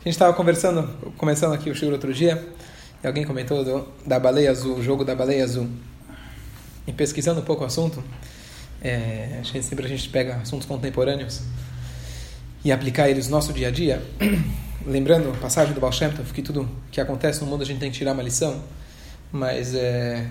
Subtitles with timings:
[0.00, 2.42] A gente estava conversando, começando aqui o show outro dia,
[3.04, 5.68] e alguém comentou do, da baleia azul, o jogo da baleia azul.
[6.86, 8.02] E pesquisando um pouco o assunto,
[8.80, 11.42] é, a gente, sempre a gente pega assuntos contemporâneos
[12.64, 14.02] e aplicar eles no nosso dia a dia.
[14.86, 17.78] Lembrando a passagem do Baal Shem Tov, que tudo que acontece no mundo a gente
[17.78, 18.62] tem que tirar uma lição,
[19.30, 20.26] mas é,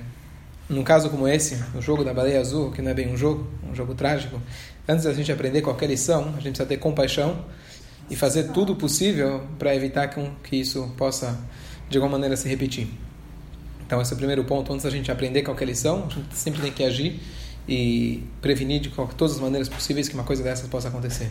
[0.68, 3.48] num caso como esse, o jogo da baleia azul, que não é bem um jogo,
[3.70, 4.42] um jogo trágico,
[4.88, 7.46] antes da gente aprender qualquer lição, a gente precisa ter compaixão
[8.10, 11.40] e fazer tudo possível para evitar que isso possa,
[11.90, 12.88] de alguma maneira, se repetir.
[13.86, 14.72] Então, esse é o primeiro ponto.
[14.72, 17.20] Antes da gente aprender qualquer lição, a gente sempre tem que agir
[17.68, 21.30] e prevenir de todas as maneiras possíveis que uma coisa dessas possa acontecer.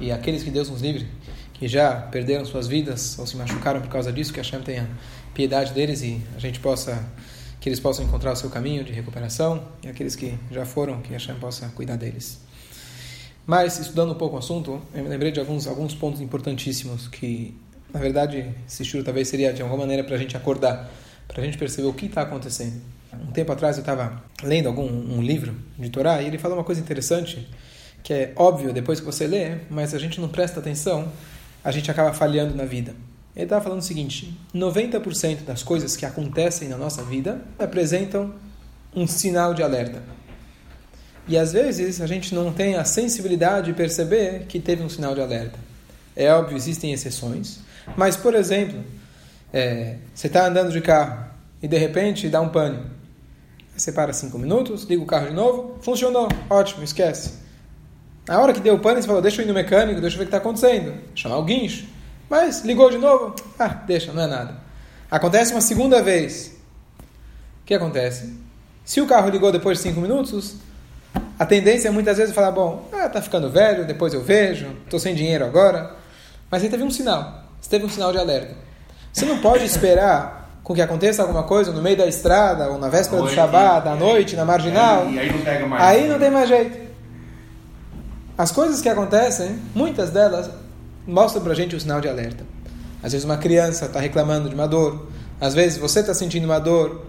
[0.00, 1.06] E aqueles que Deus nos livre,
[1.52, 4.88] que já perderam suas vidas ou se machucaram por causa disso, que a Hashem tenha
[5.34, 7.06] piedade deles e a gente possa
[7.60, 11.08] que eles possam encontrar o seu caminho de recuperação e aqueles que já foram, que
[11.08, 12.38] a Hashem possa cuidar deles.
[13.46, 17.54] Mas, estudando um pouco o assunto, eu me lembrei de alguns, alguns pontos importantíssimos que,
[17.92, 20.90] na verdade, esse estudo talvez seria de alguma maneira para a gente acordar,
[21.28, 22.80] para a gente perceber o que está acontecendo.
[23.12, 26.64] Um tempo atrás eu estava lendo algum um livro de Torá e ele falou uma
[26.64, 27.46] coisa interessante,
[28.02, 31.12] que é óbvio depois que você lê, mas a gente não presta atenção,
[31.62, 32.94] a gente acaba falhando na vida.
[33.36, 38.34] Ele estava falando o seguinte: 90% das coisas que acontecem na nossa vida apresentam
[38.94, 40.02] um sinal de alerta.
[41.26, 45.14] E às vezes a gente não tem a sensibilidade de perceber que teve um sinal
[45.14, 45.58] de alerta.
[46.14, 47.60] É óbvio, existem exceções,
[47.96, 48.84] mas por exemplo,
[49.52, 51.26] é, você está andando de carro
[51.62, 52.78] e de repente dá um pane.
[53.76, 57.44] Você para cinco minutos, liga o carro de novo, funcionou, ótimo, esquece.
[58.26, 60.18] Na hora que deu o pane, você falou: Deixa eu ir no mecânico, deixa eu
[60.18, 60.94] ver o que está acontecendo.
[61.14, 61.86] Chamar o guincho.
[62.28, 64.56] Mas ligou de novo, ah, deixa, não é nada.
[65.10, 66.56] Acontece uma segunda vez.
[67.62, 68.34] O que acontece?
[68.84, 70.56] Se o carro ligou depois de cinco minutos,
[71.38, 75.00] a tendência é muitas vezes falar, bom, ah, tá ficando velho, depois eu vejo, estou
[75.00, 75.94] sem dinheiro agora.
[76.50, 78.54] Mas aí teve um sinal, você teve um sinal de alerta.
[79.12, 82.88] Você não pode esperar com que aconteça alguma coisa no meio da estrada, ou na
[82.88, 85.08] véspera noite, do Shabat, à noite, na marginal.
[85.10, 85.82] E aí não pega mais.
[85.82, 86.78] Aí não tem mais jeito.
[88.36, 90.50] As coisas que acontecem, muitas delas
[91.06, 92.44] mostram pra gente o sinal de alerta.
[93.02, 95.06] Às vezes uma criança está reclamando de uma dor,
[95.40, 97.02] às vezes você está sentindo uma dor,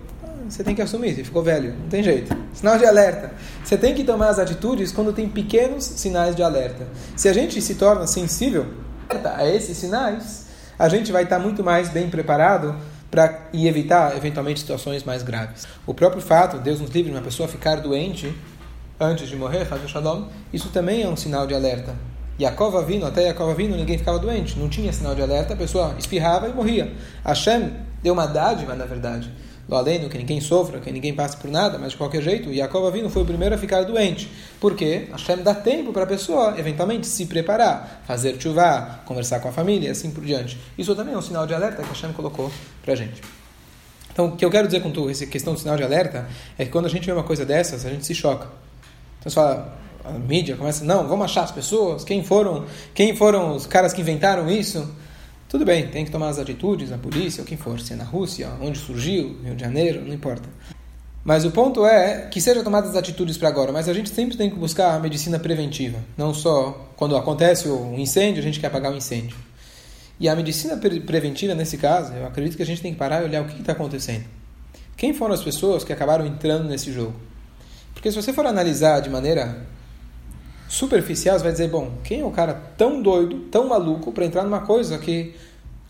[0.47, 2.35] você tem que assumir, você ficou velho, não tem jeito.
[2.53, 3.31] Sinal de alerta.
[3.63, 6.87] Você tem que tomar as atitudes quando tem pequenos sinais de alerta.
[7.15, 8.67] Se a gente se torna sensível
[9.09, 10.45] a esses sinais,
[10.77, 12.75] a gente vai estar muito mais bem preparado
[13.09, 15.65] para e evitar eventualmente situações mais graves.
[15.85, 18.35] O próprio fato, Deus nos livre, uma pessoa ficar doente
[18.99, 21.95] antes de morrer, Shalom, isso também é um sinal de alerta.
[22.39, 25.95] Yaakov vindo, até Yaakov vindo, ninguém ficava doente, não tinha sinal de alerta, a pessoa
[25.97, 26.93] espirrava e morria.
[27.23, 27.71] Hashem
[28.03, 29.31] deu uma dádiva, na verdade
[29.67, 32.87] do além, que ninguém sofra, que ninguém passe por nada, mas de qualquer jeito, Yaakov
[32.87, 34.29] Avinu foi o primeiro a ficar doente.
[34.59, 35.07] Por quê?
[35.11, 39.87] Hashem dá tempo para a pessoa, eventualmente, se preparar, fazer chuvá, conversar com a família
[39.87, 40.57] e assim por diante.
[40.77, 42.51] Isso também é um sinal de alerta que Hashem colocou
[42.83, 43.21] para a gente.
[44.11, 46.27] Então, o que eu quero dizer com tu, essa questão do sinal de alerta,
[46.57, 48.47] é que quando a gente vê uma coisa dessas, a gente se choca.
[49.19, 53.55] Então, você fala, a mídia começa, não, vamos achar as pessoas, quem foram, quem foram
[53.55, 54.87] os caras que inventaram isso?
[55.47, 58.03] Tudo bem, tem que tomar as atitudes, a polícia, ou quem for, se é na
[58.03, 60.49] Rússia, onde surgiu, Rio de Janeiro, não importa.
[61.23, 64.37] Mas o ponto é que sejam tomadas as atitudes para agora, mas a gente sempre
[64.37, 65.99] tem que buscar a medicina preventiva.
[66.17, 69.35] Não só quando acontece um incêndio, a gente quer apagar o incêndio.
[70.19, 73.21] E a medicina pre preventiva, nesse caso, eu acredito que a gente tem que parar
[73.21, 74.23] e olhar o que está acontecendo.
[74.95, 77.15] Quem foram as pessoas que acabaram entrando nesse jogo?
[77.93, 79.65] Porque se você for analisar de maneira
[80.67, 84.43] superficial, você vai dizer, bom, quem é o cara tão doido, tão maluco para entrar
[84.43, 85.35] numa coisa que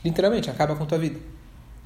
[0.03, 1.19] literalmente acaba com a tua vida?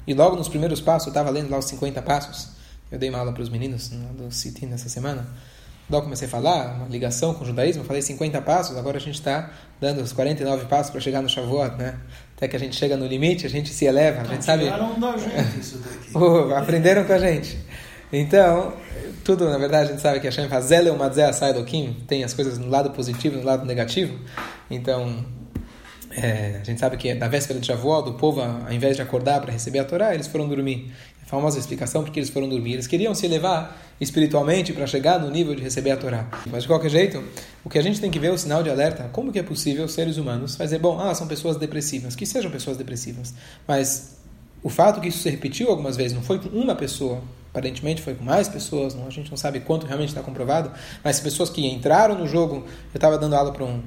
[0.06, 2.50] E logo nos primeiros passos, eu estava lendo lá os 50 passos,
[2.90, 5.26] eu dei uma aula para os meninos do City nessa semana,
[5.88, 9.16] logo comecei a falar, uma ligação com o judaísmo, falei 50 passos, agora a gente
[9.16, 11.98] está dando os 49 passos para chegar no Shavuot, né?
[12.36, 14.64] Até que a gente chega no limite, a gente se eleva, a gente sabe...
[14.98, 16.54] da gente isso daqui.
[16.54, 17.58] aprenderam com a gente.
[18.12, 18.72] Então,
[19.24, 21.30] tudo, na verdade, a gente sabe que a Hashem faz Zeleu Madzeh
[21.66, 24.18] Kim, tem as coisas no lado positivo e no lado negativo.
[24.68, 25.24] Então,
[26.10, 29.40] é, a gente sabe que na véspera de Shavuot, o povo, ao invés de acordar
[29.40, 30.92] para receber a Torá, eles foram dormir.
[31.22, 32.72] A famosa explicação porque eles foram dormir.
[32.72, 36.28] Eles queriam se elevar espiritualmente para chegar no nível de receber a Torá.
[36.50, 37.22] Mas, de qualquer jeito,
[37.64, 39.08] o que a gente tem que ver é o sinal de alerta.
[39.12, 42.16] Como que é possível seres humanos fazer, bom, ah, são pessoas depressivas.
[42.16, 43.32] Que sejam pessoas depressivas.
[43.68, 44.16] Mas
[44.64, 48.14] o fato que isso se repetiu algumas vezes, não foi com uma pessoa, aparentemente foi
[48.14, 50.70] com mais pessoas, não, a gente não sabe quanto realmente está comprovado,
[51.04, 52.64] mas pessoas que entraram no jogo, eu
[52.94, 53.82] estava dando aula para um,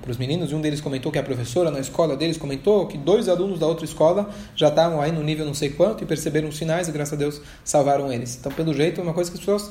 [0.00, 2.96] para os meninos, e um deles comentou que a professora na escola deles comentou que
[2.96, 6.48] dois alunos da outra escola já estavam aí no nível não sei quanto e perceberam
[6.48, 8.36] os sinais e graças a Deus salvaram eles.
[8.40, 9.70] Então, pelo jeito, é uma coisa que as pessoas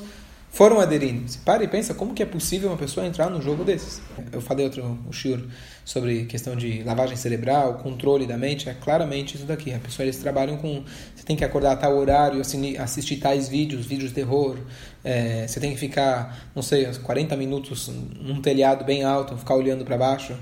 [0.50, 1.28] foram aderindo.
[1.28, 4.00] Se para e pensa como que é possível uma pessoa entrar num jogo desses.
[4.32, 5.40] Eu falei outro o Shur
[5.84, 9.72] sobre questão de lavagem cerebral, controle da mente, é claramente isso daqui.
[9.72, 10.84] A pessoa eles trabalham com
[11.14, 14.58] você tem que acordar a tal horário, assistir tais vídeos, vídeos de terror.
[15.04, 17.88] É, você tem que ficar, não sei, 40 minutos
[18.20, 20.36] num telhado bem alto, ficar olhando para baixo.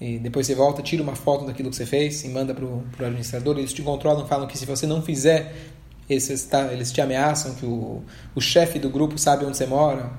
[0.00, 2.84] E depois você volta, tira uma foto daquilo que você fez e manda para o
[2.98, 3.58] administrador.
[3.58, 5.54] Eles te controlam, falam que se você não fizer
[6.08, 8.02] eles, está, eles te ameaçam que o,
[8.34, 10.10] o chefe do grupo sabe onde você mora.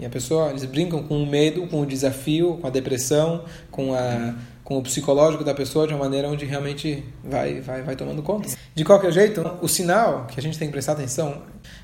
[0.00, 3.94] E a pessoa, eles brincam com o medo, com o desafio, com a depressão, com,
[3.94, 8.22] a, com o psicológico da pessoa de uma maneira onde realmente vai, vai, vai tomando
[8.22, 8.48] conta.
[8.74, 11.42] De qualquer jeito, o sinal que a gente tem que prestar atenção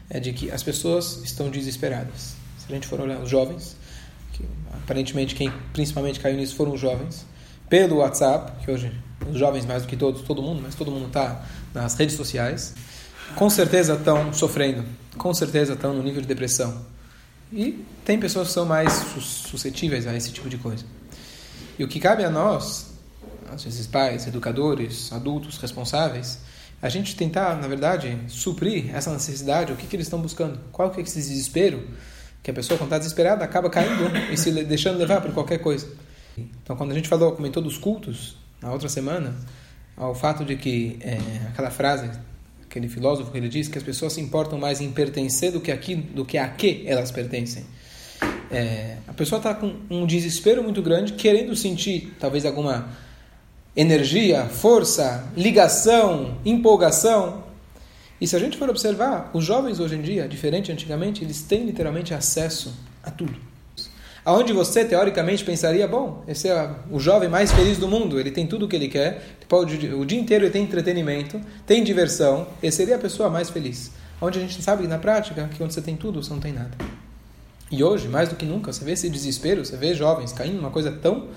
[0.08, 2.34] é de que as pessoas estão desesperadas.
[2.58, 3.76] Se a gente for olhar os jovens,
[4.32, 4.42] que
[4.72, 7.26] aparentemente quem principalmente caiu nisso foram os jovens,
[7.68, 8.90] pelo WhatsApp, que hoje
[9.30, 12.74] os jovens mais do que todos, todo mundo, mas todo mundo está nas redes sociais
[13.34, 14.84] com certeza estão sofrendo,
[15.18, 16.84] com certeza estão no nível de depressão.
[17.52, 20.84] E tem pessoas que são mais suscetíveis a esse tipo de coisa.
[21.78, 22.94] E o que cabe a nós,
[23.52, 26.38] às vezes pais, educadores, adultos responsáveis,
[26.80, 30.90] a gente tentar, na verdade, suprir essa necessidade, o que, que eles estão buscando, qual
[30.90, 31.86] que é esse desespero,
[32.42, 35.88] que a pessoa quando está desesperada acaba caindo e se deixando levar por qualquer coisa.
[36.36, 39.34] Então, quando a gente falou, comentou dos cultos, na outra semana,
[39.96, 41.18] ao fato de que é,
[41.48, 42.10] aquela frase
[42.76, 45.72] aquele filósofo que ele diz que as pessoas se importam mais em pertencer do que
[45.72, 47.64] aqui, do que a que elas pertencem.
[48.50, 52.90] É, a pessoa está com um desespero muito grande, querendo sentir talvez alguma
[53.74, 57.44] energia, força, ligação, empolgação.
[58.20, 61.64] E se a gente for observar, os jovens hoje em dia, diferente antigamente, eles têm
[61.64, 63.55] literalmente acesso a tudo
[64.26, 68.44] aonde você teoricamente pensaria, bom, esse é o jovem mais feliz do mundo, ele tem
[68.44, 72.78] tudo o que ele quer, pode, o dia inteiro ele tem entretenimento, tem diversão, esse
[72.78, 73.92] seria a pessoa mais feliz.
[74.20, 76.72] Onde a gente sabe na prática que onde você tem tudo, você não tem nada.
[77.70, 80.70] E hoje, mais do que nunca, você vê esse desespero, você vê jovens caindo numa
[80.70, 81.28] coisa tão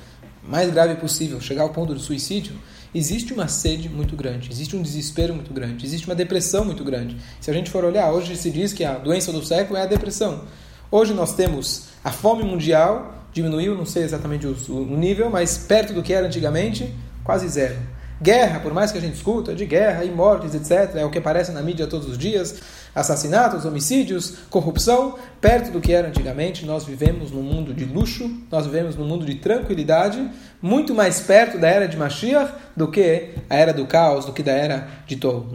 [0.41, 2.53] mais grave possível, chegar ao ponto do suicídio,
[2.95, 7.17] existe uma sede muito grande, existe um desespero muito grande, existe uma depressão muito grande.
[7.39, 9.85] Se a gente for olhar, hoje se diz que a doença do século é a
[9.85, 10.43] depressão.
[10.91, 15.93] Hoje nós temos a fome mundial, diminuiu, não sei exatamente o, o nível, mas perto
[15.93, 17.75] do que era antigamente, quase zero.
[18.19, 21.19] Guerra, por mais que a gente escuta de guerra e mortes, etc., é o que
[21.19, 22.59] aparece na mídia todos os dias,
[22.93, 26.65] assassinatos, homicídios, corrupção, perto do que era antigamente.
[26.65, 30.27] Nós vivemos num mundo de luxo, nós vivemos num mundo de tranquilidade,
[30.59, 34.41] muito mais perto da era de Mashiach do que a era do caos, do que
[34.41, 35.45] da era de Tou.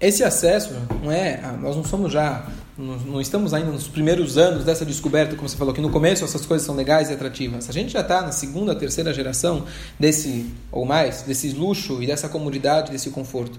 [0.00, 2.46] Esse acesso não é, nós não somos já,
[2.78, 6.44] não estamos ainda nos primeiros anos dessa descoberta, como você falou, que no começo essas
[6.44, 7.70] coisas são legais e atrativas.
[7.70, 9.64] A gente já está na segunda, terceira geração
[9.98, 13.58] desse, ou mais, desse luxo e dessa comodidade, desse conforto.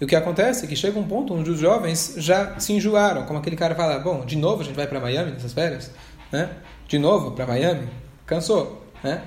[0.00, 3.24] E o que acontece é que chega um ponto onde os jovens já se enjoaram,
[3.24, 5.90] como aquele cara fala, bom, de novo a gente vai para Miami nessas férias,
[6.32, 6.50] né?
[6.88, 7.88] De novo para Miami,
[8.26, 9.22] cansou, né?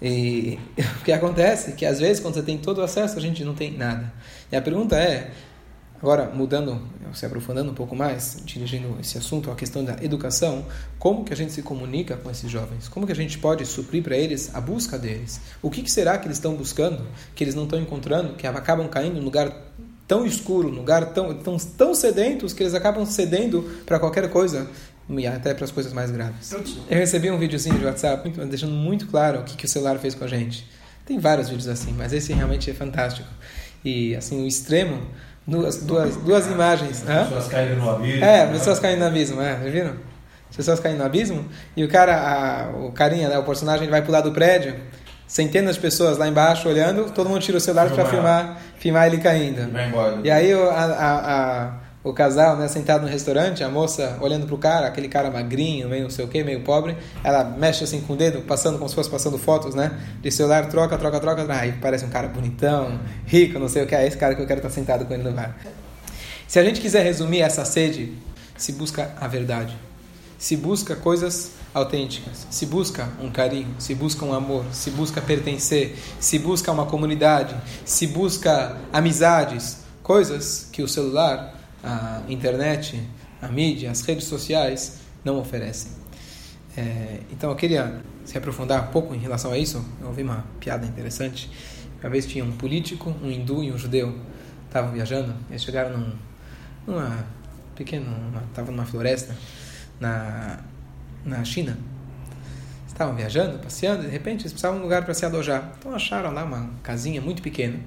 [0.00, 0.58] E
[1.00, 3.44] o que acontece é que às vezes quando você tem todo o acesso, a gente
[3.44, 4.12] não tem nada.
[4.50, 5.30] E a pergunta é,
[6.02, 6.82] agora mudando,
[7.14, 10.66] se aprofundando um pouco mais, dirigindo esse assunto à questão da educação,
[10.98, 12.88] como que a gente se comunica com esses jovens?
[12.88, 15.40] Como que a gente pode suprir para eles a busca deles?
[15.62, 17.06] O que, que será que eles estão buscando,
[17.36, 19.54] que eles não estão encontrando, que acabam caindo no lugar
[20.08, 24.68] tão escuro, num lugar tão, tão, tão sedentos que eles acabam cedendo para qualquer coisa
[25.08, 26.52] e até para as coisas mais graves.
[26.90, 30.16] Eu recebi um videozinho de WhatsApp deixando muito claro o que, que o celular fez
[30.16, 30.68] com a gente.
[31.06, 33.28] Tem vários vídeos assim, mas esse realmente é fantástico.
[33.84, 35.02] E assim, o extremo,
[35.46, 37.04] duas, duas, duas imagens.
[37.08, 38.24] As pessoas caindo no abismo.
[38.24, 39.96] É, pessoas caindo no abismo, é, já viram?
[40.50, 43.90] As pessoas caindo no abismo, e o cara, a, o carinha, né, o personagem, ele
[43.90, 44.76] vai pular do prédio,
[45.26, 49.16] centenas de pessoas lá embaixo olhando, todo mundo tira o celular para filmar, filmar ele
[49.16, 49.60] caindo.
[50.22, 51.72] E, e aí o, a, a, a,
[52.04, 56.04] o casal, né, sentado no restaurante, a moça olhando pro cara, aquele cara magrinho, meio
[56.04, 58.94] não sei o que, meio pobre, ela mexe assim com o dedo, passando como se
[58.94, 63.58] fosse passando fotos, né, de celular, troca, troca, troca, aí parece um cara bonitão, rico,
[63.58, 65.32] não sei o que, é esse cara que eu quero estar sentado com ele no
[65.32, 65.56] bar.
[66.48, 68.12] Se a gente quiser resumir essa sede,
[68.56, 69.76] se busca a verdade,
[70.38, 72.46] se busca coisas autênticas.
[72.50, 77.56] Se busca um carinho, se busca um amor, se busca pertencer, se busca uma comunidade,
[77.84, 83.02] se busca amizades, coisas que o celular, a internet,
[83.40, 85.92] a mídia, as redes sociais não oferecem.
[86.76, 89.84] É, então eu queria se aprofundar um pouco em relação a isso.
[90.00, 91.50] Eu ouvi uma piada interessante.
[92.00, 94.18] Uma vez tinha um político, um hindu e um judeu
[94.66, 95.34] estavam viajando.
[95.50, 96.12] Eles chegaram num,
[96.86, 97.26] numa
[97.74, 98.06] pequena,
[98.48, 99.36] estavam numa floresta
[100.00, 100.58] na
[101.24, 101.78] na China.
[102.86, 105.72] Estavam viajando, passeando, e de repente eles precisavam de um lugar para se alojar.
[105.78, 107.78] Então acharam lá uma casinha muito pequena.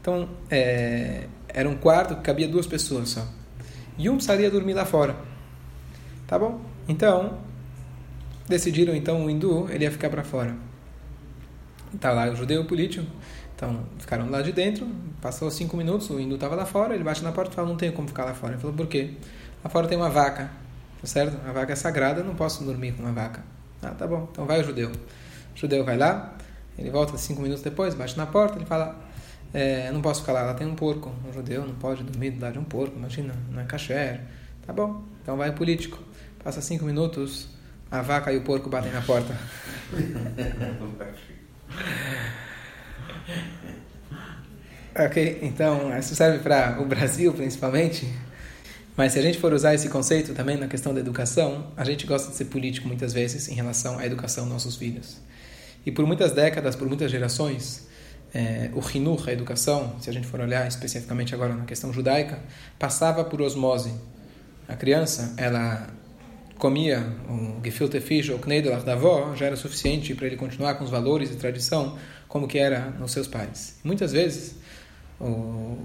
[0.00, 3.26] Então é, era um quarto que cabia duas pessoas só.
[3.96, 5.16] E um precisaria dormir lá fora.
[6.26, 6.60] Tá bom?
[6.88, 7.38] Então,
[8.48, 10.56] decidiram então o hindu ele ia ficar para fora.
[12.00, 13.06] Tá lá o judeu político.
[13.54, 14.84] Então, ficaram lá de dentro,
[15.22, 17.76] passou cinco minutos, o hindu estava lá fora, ele bate na porta e fala, não
[17.76, 18.54] tenho como ficar lá fora.
[18.54, 19.12] Ele falou, por quê?
[19.62, 20.50] Lá fora tem uma vaca,
[21.00, 21.38] tá certo?
[21.48, 23.44] A vaca é sagrada, não posso dormir com uma vaca.
[23.80, 24.90] Ah, tá bom, então vai o judeu.
[24.90, 26.34] O judeu vai lá,
[26.76, 28.96] ele volta cinco minutos depois, bate na porta, ele fala,
[29.54, 31.14] é, não posso ficar lá, lá tem um porco.
[31.26, 34.20] Um judeu não pode dormir do lado de um porco, imagina, não é kasher.
[34.66, 36.02] Tá bom, então vai político.
[36.42, 37.46] Passa cinco minutos,
[37.88, 39.38] a vaca e o porco batem na porta.
[44.96, 48.12] ok, então isso serve para o Brasil principalmente.
[48.96, 52.06] Mas se a gente for usar esse conceito também na questão da educação, a gente
[52.06, 55.18] gosta de ser político muitas vezes em relação à educação dos nossos filhos.
[55.86, 57.88] E por muitas décadas, por muitas gerações,
[58.34, 62.40] é, o Hinur, a educação, se a gente for olhar especificamente agora na questão judaica,
[62.78, 63.94] passava por osmose.
[64.68, 65.86] A criança, ela
[66.58, 70.84] comia o gefilte fish ou knedelach da avó, já era suficiente para ele continuar com
[70.84, 73.76] os valores e tradição como que era nos seus pais.
[73.84, 74.56] Muitas vezes,
[75.20, 75.78] o,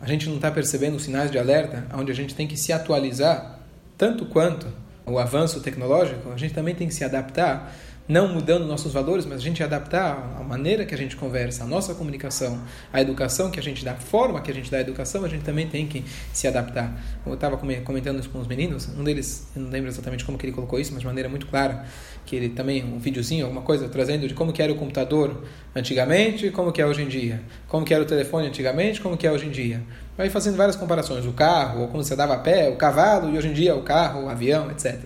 [0.00, 2.72] a gente não está percebendo os sinais de alerta, onde a gente tem que se
[2.72, 3.58] atualizar
[3.98, 4.66] tanto quanto
[5.04, 7.72] o avanço tecnológico, a gente também tem que se adaptar
[8.08, 11.66] não mudando nossos valores, mas a gente adaptar a maneira que a gente conversa, a
[11.66, 12.60] nossa comunicação,
[12.92, 15.28] a educação que a gente dá, a forma que a gente dá a educação, a
[15.28, 16.92] gente também tem que se adaptar.
[17.26, 20.46] Eu estava comentando isso com os meninos, um deles, eu não lembro exatamente como que
[20.46, 21.84] ele colocou isso, mas de maneira muito clara,
[22.24, 25.44] que ele também, um videozinho, alguma coisa, trazendo de como que era o computador
[25.74, 29.26] antigamente, como que é hoje em dia, como que era o telefone antigamente, como que
[29.26, 29.82] é hoje em dia.
[30.16, 33.36] Vai fazendo várias comparações, o carro, ou como você dava a pé, o cavalo, e
[33.36, 34.98] hoje em dia o carro, o avião, etc.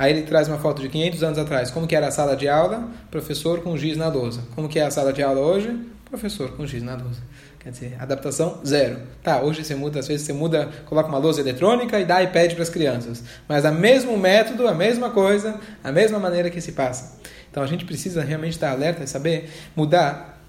[0.00, 1.70] Aí ele traz uma foto de 500 anos atrás.
[1.70, 2.88] Como que era a sala de aula?
[3.10, 4.40] Professor com giz na lousa.
[4.54, 5.78] Como que é a sala de aula hoje?
[6.08, 7.20] Professor com giz na lousa.
[7.58, 8.98] Quer dizer, adaptação zero.
[9.22, 12.54] Tá, hoje você muda, às vezes você muda, coloca uma lousa eletrônica e dá iPad
[12.54, 13.22] para as crianças.
[13.46, 17.18] Mas a mesmo método, a mesma coisa, a mesma maneira que se passa.
[17.50, 20.40] Então a gente precisa realmente estar alerta e saber mudar,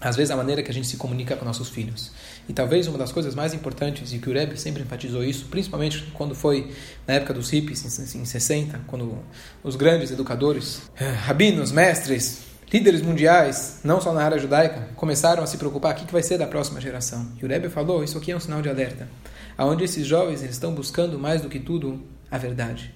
[0.00, 2.10] às vezes, a maneira que a gente se comunica com nossos filhos.
[2.48, 6.04] E talvez uma das coisas mais importantes, e que o Rebbe sempre enfatizou isso, principalmente
[6.12, 6.72] quando foi
[7.06, 9.18] na época dos hippies, em 60, quando
[9.62, 15.46] os grandes educadores, eh, rabinos, mestres, líderes mundiais, não só na área judaica, começaram a
[15.46, 17.26] se preocupar o que vai ser da próxima geração.
[17.40, 19.08] E o Rebbe falou, isso aqui é um sinal de alerta,
[19.56, 22.94] aonde esses jovens eles estão buscando mais do que tudo a verdade.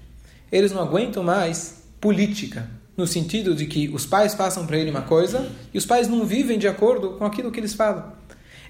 [0.51, 5.03] Eles não aguentam mais política, no sentido de que os pais façam para ele uma
[5.03, 8.18] coisa e os pais não vivem de acordo com aquilo que eles falam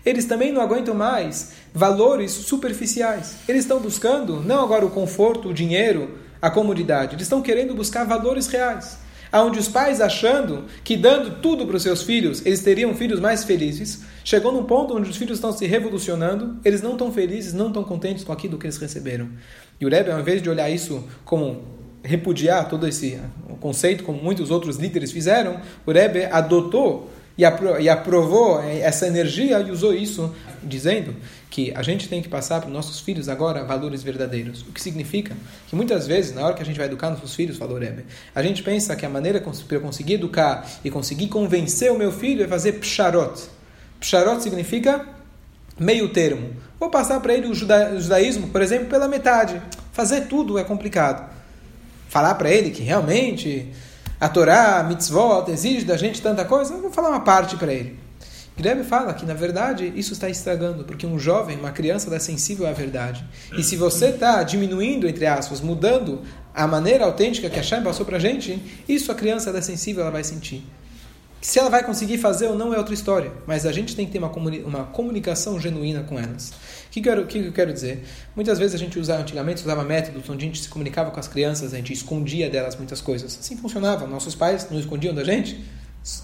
[0.06, 3.36] eles também não aguentam mais valores superficiais.
[3.48, 7.16] Eles estão buscando não agora o conforto, o dinheiro, a comodidade.
[7.16, 8.98] Eles estão querendo buscar valores reais.
[9.32, 13.44] Onde os pais achando que dando tudo para os seus filhos, eles teriam filhos mais
[13.44, 17.68] felizes, chegou num ponto onde os filhos estão se revolucionando, eles não estão felizes, não
[17.68, 19.30] estão contentes com aquilo que eles receberam.
[19.80, 21.62] E o Rebbe, ao invés de olhar isso como
[22.04, 23.20] repudiar todo esse
[23.60, 27.10] conceito, como muitos outros líderes fizeram, o Rebbe adotou
[27.40, 31.16] e, apro e aprovou essa energia e usou isso dizendo
[31.50, 34.62] que a gente tem que passar para os nossos filhos agora valores verdadeiros.
[34.64, 37.58] O que significa que muitas vezes, na hora que a gente vai educar nossos filhos,
[37.58, 38.04] falou Rebbe,
[38.36, 42.12] a gente pensa que a maneira para eu conseguir educar e conseguir convencer o meu
[42.12, 43.42] filho é fazer psharot.
[44.02, 45.08] Psharot significa
[45.80, 46.54] meio termo.
[46.78, 49.62] Vou passar para ele o judaísmo, por exemplo, pela metade.
[49.94, 51.34] Fazer tudo é complicado.
[52.10, 53.72] Falar para ele que realmente
[54.20, 57.74] a Torá, a mitzvot, exige da gente tanta coisa, eu vou falar uma parte para
[57.74, 57.98] ele.
[58.58, 62.68] Rebbe fala que, na verdade, isso está estragando, porque um jovem, uma criança, é sensível
[62.68, 63.26] à verdade.
[63.58, 66.24] E se você está diminuindo, entre aspas, mudando
[66.54, 70.02] a maneira autêntica que a Shem passou para a gente, isso a criança é sensível,
[70.02, 70.62] ela vai sentir.
[71.42, 74.12] Se ela vai conseguir fazer ou não é outra história, mas a gente tem que
[74.12, 76.50] ter uma, comuni uma comunicação genuína com elas.
[76.50, 78.04] O que, que, eu, que eu quero dizer?
[78.36, 81.30] Muitas vezes a gente usava, antigamente usava métodos onde a gente se comunicava com as
[81.30, 83.38] crianças, a gente escondia delas muitas coisas.
[83.40, 84.06] Assim funcionava.
[84.06, 85.64] Nossos pais não escondiam da gente.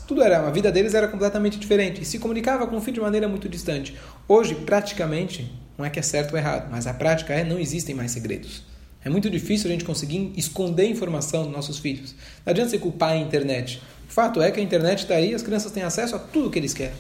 [0.06, 3.02] Tudo era, a vida deles era completamente diferente e se comunicava com o filho de
[3.02, 3.96] maneira muito distante.
[4.28, 7.96] Hoje, praticamente, não é que é certo ou errado, mas a prática é não existem
[7.96, 8.64] mais segredos.
[9.04, 12.16] É muito difícil a gente conseguir esconder informação dos nossos filhos.
[12.44, 13.82] Não adianta você culpar a internet.
[14.08, 16.60] O fato é que a internet está aí, as crianças têm acesso a tudo que
[16.60, 16.96] eles querem.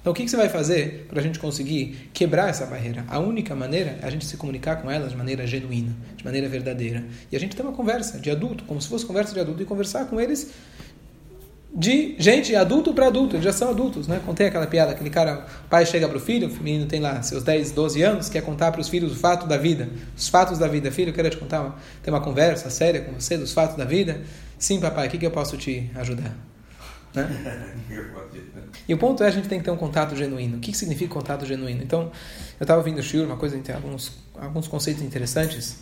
[0.00, 3.04] Então, o que, você vai fazer para a gente conseguir quebrar essa barreira?
[3.06, 6.48] A única maneira é a gente se comunicar com elas de maneira genuína, de maneira
[6.48, 7.04] verdadeira.
[7.30, 9.64] E a gente ter uma conversa de adulto, como se fosse conversa de adulto, e
[9.64, 10.50] conversar com eles
[11.74, 14.20] de gente adulto para adulto, eles já são adultos, né?
[14.26, 17.22] Contei aquela piada, aquele cara, o pai chega para o filho, o menino tem lá
[17.22, 20.58] seus 10, 12 anos, quer contar para os filhos o fato da vida, os fatos
[20.58, 20.90] da vida.
[20.90, 23.84] Filho, eu quero te contar, uma, ter uma conversa séria com você dos fatos da
[23.84, 24.20] vida.
[24.62, 26.32] Sim, papai, o que, que eu posso te ajudar?
[27.14, 27.28] Né?
[28.88, 30.56] e o ponto é a gente tem que ter um contato genuíno.
[30.56, 31.82] O que, que significa contato genuíno?
[31.82, 32.10] Então,
[32.58, 35.76] eu estava ouvindo o Shur, uma coisa, tem alguns, alguns conceitos interessantes,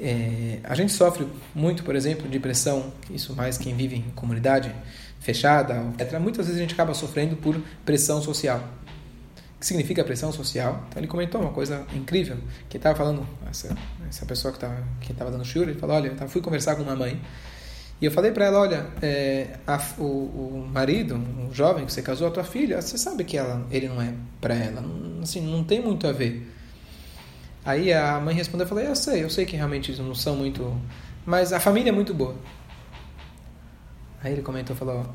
[0.00, 4.74] É, a gente sofre muito, por exemplo, de pressão, isso mais quem vive em comunidade
[5.20, 6.18] fechada, etc.
[6.18, 8.60] Muitas vezes a gente acaba sofrendo por pressão social.
[9.56, 10.86] O que significa pressão social?
[10.88, 12.38] Então ele comentou uma coisa incrível,
[12.70, 13.76] que estava falando, essa,
[14.08, 16.82] essa pessoa que estava que tava dando shiur, ele falou, olha, eu fui conversar com
[16.82, 17.20] uma mãe,
[18.02, 22.02] e eu falei para ela, olha, é, a, o, o, marido, um jovem que você
[22.02, 24.84] casou, a tua filha, você sabe que ela, ele não é para ela,
[25.22, 26.52] assim, não tem muito a ver.
[27.64, 30.76] Aí a mãe respondeu, eu falei, eu sei, eu sei que realmente não são muito,
[31.24, 32.34] mas a família é muito boa.
[34.20, 35.06] Aí ele comentou, falou,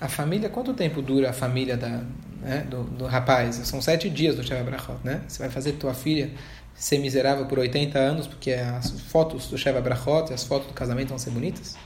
[0.00, 2.02] a família, quanto tempo dura a família da,
[2.40, 3.56] né, do, do rapaz?
[3.56, 5.20] São sete dias do Sheva Brachot, né?
[5.28, 6.30] Você vai fazer tua filha
[6.74, 10.72] ser miserável por 80 anos porque as fotos do Sheva Brachot e as fotos do
[10.72, 11.76] casamento vão ser bonitas?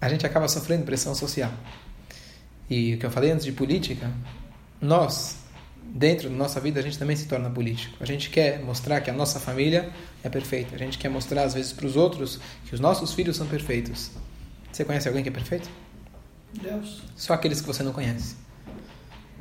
[0.00, 1.52] A gente acaba sofrendo pressão social.
[2.68, 4.10] E o que eu falei antes de política,
[4.80, 5.36] nós,
[5.82, 7.96] dentro da nossa vida, a gente também se torna político.
[8.00, 9.90] A gente quer mostrar que a nossa família
[10.22, 10.74] é perfeita.
[10.74, 14.12] A gente quer mostrar, às vezes, para os outros que os nossos filhos são perfeitos.
[14.72, 15.68] Você conhece alguém que é perfeito?
[16.62, 17.02] Deus.
[17.16, 18.36] Só aqueles que você não conhece.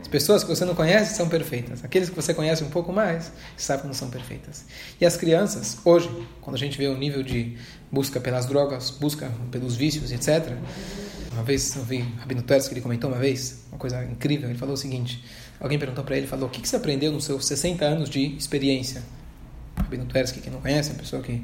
[0.01, 1.83] As pessoas que você não conhece são perfeitas.
[1.83, 4.65] Aqueles que você conhece um pouco mais, sabe que não são perfeitas.
[4.99, 6.09] E as crianças, hoje,
[6.41, 7.57] quando a gente vê o nível de
[7.91, 10.53] busca pelas drogas, busca pelos vícios, etc.
[11.31, 14.57] Uma vez eu vi Rabino Teres que ele comentou uma vez, uma coisa incrível, ele
[14.57, 15.23] falou o seguinte,
[15.59, 18.35] alguém perguntou para ele, falou, o que, que você aprendeu nos seus 60 anos de
[18.35, 19.03] experiência?
[19.75, 21.43] Rabino que quem não conhece, é uma pessoa que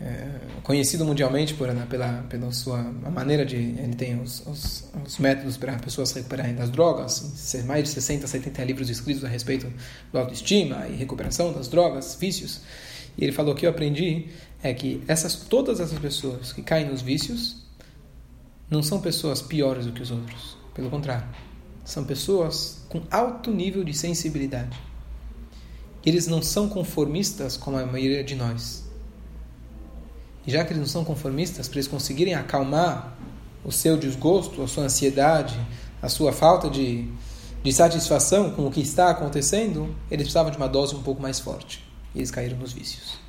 [0.00, 3.56] é, conhecido mundialmente por, né, pela, pela sua maneira de.
[3.56, 8.26] Ele tem os, os, os métodos para pessoas se recuperarem das drogas, mais de 60,
[8.26, 9.72] 70 livros escritos a respeito
[10.10, 12.62] do autoestima e recuperação das drogas, vícios.
[13.16, 14.28] E ele falou que eu aprendi
[14.62, 17.62] é que essas, todas essas pessoas que caem nos vícios
[18.70, 20.56] não são pessoas piores do que os outros.
[20.72, 21.28] Pelo contrário,
[21.84, 24.78] são pessoas com alto nível de sensibilidade.
[26.04, 28.81] Eles não são conformistas como a maioria de nós
[30.46, 33.16] e já que eles não são conformistas, para eles conseguirem acalmar
[33.64, 35.58] o seu desgosto, a sua ansiedade,
[36.00, 37.08] a sua falta de,
[37.62, 41.38] de satisfação com o que está acontecendo, eles precisavam de uma dose um pouco mais
[41.38, 41.86] forte.
[42.14, 43.20] E eles caíram nos vícios.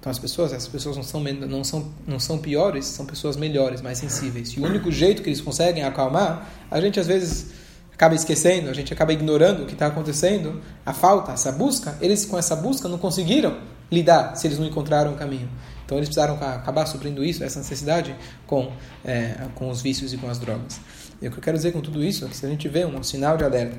[0.00, 3.80] Então as pessoas, essas pessoas não são, não são, não são piores, são pessoas melhores,
[3.80, 4.50] mais sensíveis.
[4.50, 7.50] E o único jeito que eles conseguem acalmar, a gente às vezes
[7.92, 12.24] acaba esquecendo, a gente acaba ignorando o que está acontecendo, a falta, essa busca, eles
[12.24, 13.58] com essa busca não conseguiram
[13.90, 15.48] lidar se eles não encontraram o caminho.
[15.86, 18.14] Então eles precisaram acabar suprindo isso, essa necessidade,
[18.46, 18.72] com,
[19.04, 20.80] é, com os vícios e com as drogas.
[21.22, 22.84] E o que eu quero dizer com tudo isso é que se a gente vê
[22.84, 23.78] um sinal de alerta,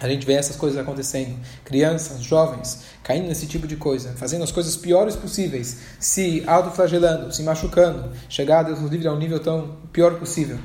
[0.00, 4.50] a gente vê essas coisas acontecendo, crianças, jovens, caindo nesse tipo de coisa, fazendo as
[4.50, 10.18] coisas piores possíveis, se autoflagelando, se machucando, chegar a Deus livre ao nível tão pior
[10.18, 10.58] possível.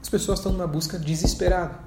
[0.00, 1.78] As pessoas estão numa busca desesperada.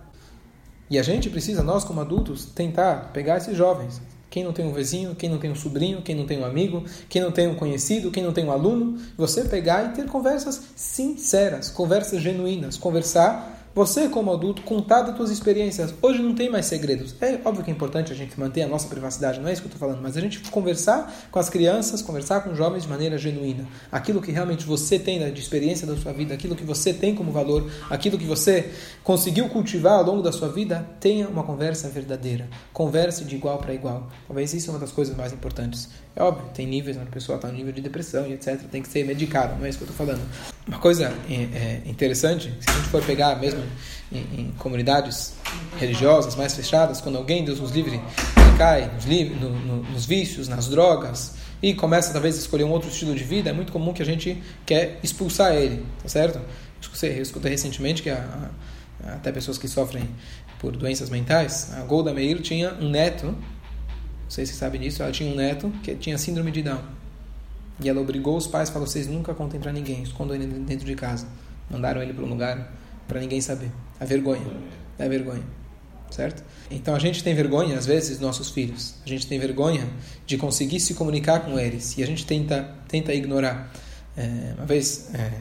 [0.92, 4.74] E a gente precisa, nós como adultos, tentar pegar esses jovens, quem não tem um
[4.74, 7.56] vizinho, quem não tem um sobrinho, quem não tem um amigo, quem não tem um
[7.56, 13.59] conhecido, quem não tem um aluno, você pegar e ter conversas sinceras, conversas genuínas, conversar
[13.74, 15.94] você, como adulto, contar das suas experiências.
[16.02, 17.16] Hoje não tem mais segredos.
[17.22, 19.68] É óbvio que é importante a gente manter a nossa privacidade, não é isso que
[19.68, 22.90] eu estou falando, mas a gente conversar com as crianças, conversar com os jovens de
[22.90, 23.68] maneira genuína.
[23.92, 27.32] Aquilo que realmente você tem de experiência da sua vida, aquilo que você tem como
[27.32, 28.72] valor, aquilo que você
[29.04, 32.48] conseguiu cultivar ao longo da sua vida, tenha uma conversa verdadeira.
[32.74, 34.10] Converse de igual para igual.
[34.28, 35.90] Talvez isso é uma das coisas mais importantes.
[36.20, 38.60] É óbvio, tem níveis onde a pessoa está no nível de depressão e etc.
[38.70, 40.22] Tem que ser medicado, não é isso que eu estou falando.
[40.68, 43.64] Uma coisa é, é, interessante, se a gente for pegar mesmo
[44.12, 45.36] em, em, comunidades
[45.80, 48.02] religiosas mais fechadas, quando alguém, Deus nos livre,
[48.58, 52.90] cai nos, no, no, nos vícios, nas drogas, e começa talvez a escolher um outro
[52.90, 56.42] estilo de vida, é muito comum que a gente quer expulsar ele, tá certo?
[57.02, 58.52] Eu escutei recentemente que a,
[59.06, 60.04] a, até pessoas que sofrem
[60.60, 63.34] por doenças mentais, a Golda Meir tinha um neto
[64.30, 66.84] não sei se sabe disso, ela tinha um neto que tinha síndrome de Down.
[67.82, 70.94] E ela obrigou os pais, falou: vocês nunca contem para ninguém, escondam ele dentro de
[70.94, 71.28] casa.
[71.68, 72.72] Mandaram ele para um lugar
[73.08, 73.72] para ninguém saber.
[74.00, 74.46] A vergonha.
[75.00, 75.42] É a vergonha.
[76.12, 76.44] Certo?
[76.70, 78.94] Então a gente tem vergonha, às vezes, nossos filhos.
[79.04, 79.90] A gente tem vergonha
[80.28, 81.98] de conseguir se comunicar com eles.
[81.98, 83.74] E a gente tenta, tenta ignorar.
[84.16, 85.32] É, uma vez, é,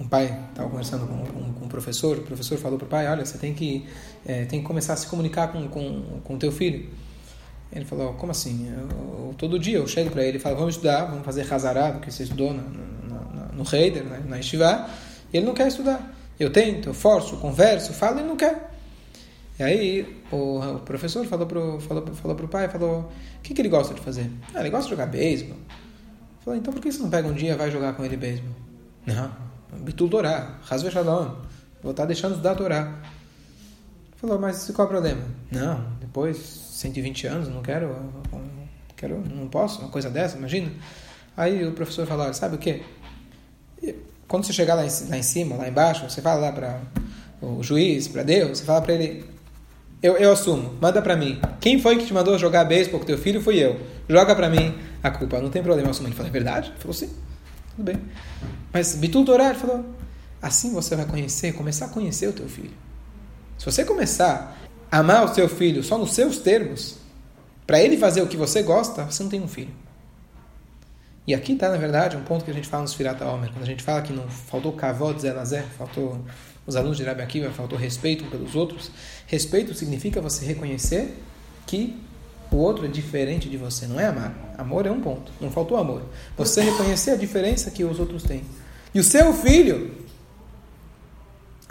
[0.00, 2.18] um pai estava conversando com, com, com, um professor.
[2.18, 3.86] O professor falou para o pai: Olha, você tem que,
[4.26, 6.90] é, tem que começar a se comunicar com o com, com teu filho.
[7.72, 8.70] Ele falou, como assim?
[8.70, 12.12] Eu, todo dia eu chego para ele e falo, vamos estudar, vamos fazer Hazará, que
[12.12, 14.90] você estudou no, Heider, na, na Estivá,
[15.32, 16.14] e ele não quer estudar.
[16.38, 18.70] Eu tento, eu forço, converso, falo, ele não quer.
[19.58, 23.62] E aí o, o professor falou pro, falou, falou pro pai, falou, o que, que
[23.62, 24.30] ele gosta de fazer?
[24.54, 25.56] Ah, ele gosta de jogar beisebol.
[26.44, 28.50] Falou, então por que você não pega um dia e vai jogar com ele beisebol?
[29.06, 29.30] Não,
[29.80, 31.36] Bitul Torá, Hazve Shalom,
[31.82, 33.00] vou estar deixando de estudar Torá.
[34.22, 35.22] Falou, mas qual é o problema?
[35.50, 37.92] Não, depois 120 anos, não quero,
[38.96, 40.70] quero, não posso, uma coisa dessa, imagina.
[41.36, 42.82] Aí o professor falou, sabe o quê?
[44.28, 46.80] Quando você chegar lá em, lá em cima, lá embaixo, você fala lá para
[47.40, 49.24] o juiz, para Deus, você fala para ele,
[50.00, 51.40] eu, eu assumo, manda para mim.
[51.60, 53.42] Quem foi que te mandou jogar beisebol com teu filho?
[53.42, 53.80] Fui eu.
[54.08, 56.06] Joga para mim a culpa, não tem problema, eu assumo.
[56.06, 56.68] Ele falou, é verdade?
[56.70, 57.10] Ele falou, sim,
[57.74, 58.00] tudo bem.
[58.72, 59.84] Mas Bitul ele falou,
[60.40, 62.70] assim você vai conhecer, começar a conhecer o teu filho.
[63.62, 64.58] Se você começar
[64.90, 66.96] a amar o seu filho só nos seus termos,
[67.64, 69.70] para ele fazer o que você gosta, você não tem um filho.
[71.28, 73.62] E aqui está, na verdade, um ponto que a gente fala nos Firata Omer, quando
[73.62, 76.18] a gente fala que não faltou kavod zelazé, faltou
[76.66, 78.90] os alunos de Rabi Akiva, faltou respeito pelos outros.
[79.28, 81.22] Respeito significa você reconhecer
[81.64, 81.96] que
[82.50, 84.56] o outro é diferente de você, não é amar.
[84.58, 86.02] Amor é um ponto, não faltou amor.
[86.36, 88.42] Você reconhecer a diferença que os outros têm.
[88.92, 90.02] E o seu filho,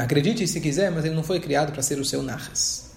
[0.01, 2.91] acredite se quiser, mas ele não foi criado para ser o seu narras.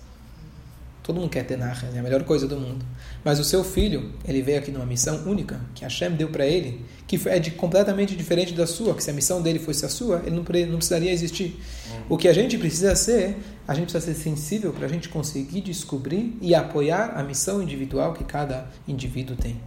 [1.05, 2.83] Todo mundo quer ter Nachas, é a melhor coisa do mundo.
[3.23, 6.81] Mas o seu filho, ele veio aqui numa missão única, que Hashem deu para ele,
[7.07, 10.23] que é de, completamente diferente da sua, que se a missão dele fosse a sua,
[10.25, 11.61] ele não, não precisaria existir.
[11.91, 12.01] Uhum.
[12.09, 13.37] O que a gente precisa ser,
[13.69, 18.15] a gente precisa ser sensível para a gente conseguir descobrir e apoiar a missão individual
[18.15, 19.61] que cada indivíduo tem.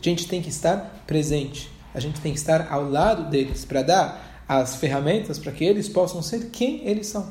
[0.00, 3.82] A gente tem que estar presente, a gente tem que estar ao lado deles para
[3.82, 7.30] dar as ferramentas para que eles possam ser quem eles são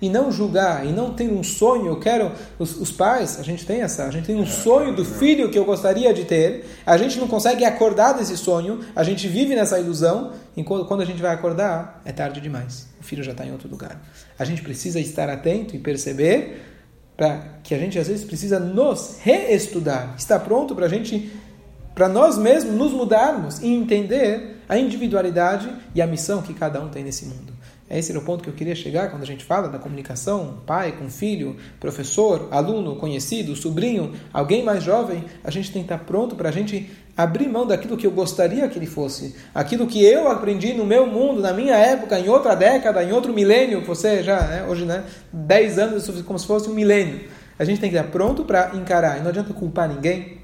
[0.00, 3.66] e não julgar, e não ter um sonho, eu quero, os, os, pais, a gente
[3.66, 6.96] tem essa, a gente tem um sonho do filho que eu gostaria de ter, a
[6.96, 11.20] gente não consegue acordar desse sonho, a gente vive nessa ilusão, e quando, a gente
[11.20, 14.00] vai acordar, é tarde demais, o filho já está em outro lugar.
[14.38, 16.62] A gente precisa estar atento e perceber
[17.16, 21.30] para que a gente às vezes precisa nos reestudar, estar pronto para a gente,
[21.94, 26.88] para nós mesmos nos mudarmos e entender a individualidade e a missão que cada um
[26.88, 27.52] tem nesse mundo.
[27.90, 30.92] Esse era o ponto que eu queria chegar quando a gente fala da comunicação, pai
[30.92, 35.24] com filho, professor, aluno, conhecido, sobrinho, alguém mais jovem.
[35.42, 38.68] A gente tem que estar pronto para a gente abrir mão daquilo que eu gostaria
[38.68, 42.54] que ele fosse, aquilo que eu aprendi no meu mundo, na minha época, em outra
[42.54, 46.74] década, em outro milênio, você já, né, hoje, né, 10 anos, como se fosse um
[46.74, 47.28] milênio.
[47.58, 50.39] A gente tem que estar pronto para encarar, e não adianta culpar ninguém,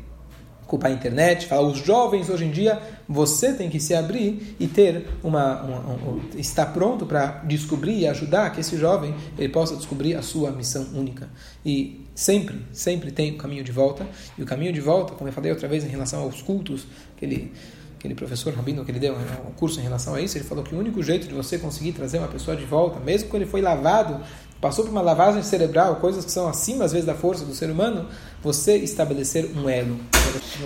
[0.66, 4.66] culpar a internet, falar os jovens hoje em dia, você tem que se abrir e
[4.66, 9.76] ter uma, uma um, estar pronto para descobrir e ajudar que esse jovem ele possa
[9.76, 11.28] descobrir a sua missão única.
[11.64, 14.06] E sempre, sempre tem o caminho de volta.
[14.36, 17.52] E o caminho de volta, como eu falei outra vez em relação aos cultos, aquele
[17.96, 20.62] aquele professor rabino que ele deu né, um curso em relação a isso, ele falou
[20.62, 23.50] que o único jeito de você conseguir trazer uma pessoa de volta, mesmo quando ele
[23.50, 24.20] foi lavado
[24.60, 27.70] passou por uma lavagem cerebral, coisas que são acima às vezes da força do ser
[27.70, 28.06] humano,
[28.42, 29.98] você estabelecer um elo.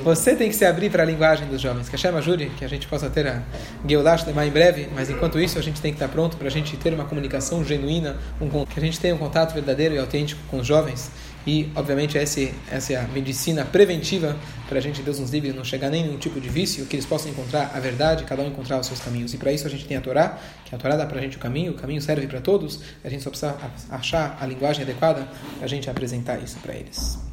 [0.05, 1.88] Você tem que se abrir para a linguagem dos jovens.
[1.88, 2.20] Que a Shema
[2.59, 3.42] que a gente possa ter a
[3.87, 6.50] Geudash Lema em breve, mas enquanto isso a gente tem que estar pronto para a
[6.50, 10.40] gente ter uma comunicação genuína, um, que a gente tenha um contato verdadeiro e autêntico
[10.50, 11.11] com os jovens.
[11.46, 14.37] E, obviamente, essa, essa é a medicina preventiva
[14.68, 17.07] para a gente, Deus nos livre, não chegar nem nenhum tipo de vício, que eles
[17.07, 19.35] possam encontrar a verdade, cada um encontrar os seus caminhos.
[19.35, 21.37] E para isso a gente tem a Torá, que a Torá dá para a gente
[21.37, 23.57] o caminho, o caminho serve para todos, a gente só precisa
[23.90, 25.26] achar a linguagem adequada
[25.57, 27.30] para a gente apresentar isso para eles.